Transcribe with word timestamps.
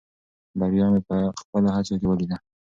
بریا 0.59 0.85
مې 0.93 1.01
په 1.07 1.15
خپلو 1.41 1.67
هڅو 1.75 1.93
کې 1.99 2.07
ولیده. 2.09 2.37